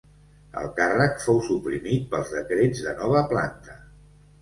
El 0.61 0.69
càrrec 0.79 1.21
fou 1.27 1.43
suprimit 1.49 2.09
pels 2.17 2.35
decrets 2.39 2.85
de 2.89 2.99
Nova 3.05 3.25
Planta. 3.33 3.83